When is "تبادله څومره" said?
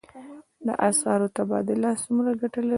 1.37-2.29